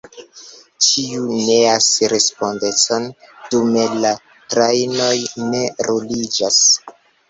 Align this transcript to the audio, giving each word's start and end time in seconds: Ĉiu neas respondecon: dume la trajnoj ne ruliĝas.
Ĉiu 0.85 1.27
neas 1.49 1.91
respondecon: 2.15 3.07
dume 3.53 3.87
la 4.01 4.17
trajnoj 4.57 5.15
ne 5.55 5.67
ruliĝas. 5.93 6.65